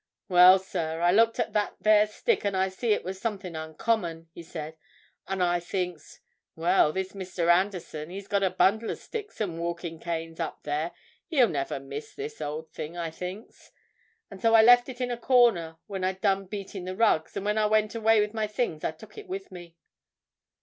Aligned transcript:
"Well, 0.27 0.57
sir, 0.57 0.99
I 1.01 1.11
looked 1.11 1.39
at 1.39 1.53
that 1.53 1.75
there 1.79 2.07
stick 2.07 2.43
and 2.43 2.57
I 2.57 2.69
see 2.69 2.91
it 2.91 3.03
was 3.03 3.21
something 3.21 3.55
uncommon," 3.55 4.29
he 4.33 4.41
answered. 4.41 4.75
"And 5.27 5.43
I 5.43 5.59
thinks—'Well, 5.59 6.91
this 6.91 7.13
Mr. 7.13 7.49
Anderson, 7.53 8.09
he's 8.09 8.27
got 8.27 8.41
a 8.41 8.49
bundle 8.49 8.89
of 8.89 8.97
sticks 8.97 9.39
and 9.39 9.59
walking 9.59 9.99
canes 9.99 10.39
up 10.39 10.63
there—he'll 10.63 11.49
never 11.49 11.79
miss 11.79 12.15
this 12.15 12.41
old 12.41 12.71
thing,' 12.71 12.97
I 12.97 13.11
thinks. 13.11 13.71
And 14.31 14.41
so 14.41 14.55
I 14.55 14.63
left 14.63 14.89
it 14.89 15.01
in 15.01 15.11
a 15.11 15.17
corner 15.17 15.77
when 15.85 16.03
I'd 16.03 16.19
done 16.19 16.47
beating 16.47 16.85
the 16.85 16.95
rugs, 16.95 17.35
and 17.37 17.45
when 17.45 17.59
I 17.59 17.67
went 17.67 17.93
away 17.93 18.21
with 18.21 18.33
my 18.33 18.47
things 18.47 18.83
I 18.83 18.89
took 18.93 19.19
it 19.19 19.27
with 19.27 19.51
me." 19.51 19.75